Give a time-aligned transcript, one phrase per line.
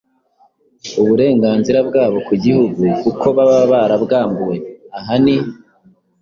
[1.01, 4.55] uburenganzira bwabo ku gihugu kuko baba barabwambuwe.
[4.97, 5.37] Aha ni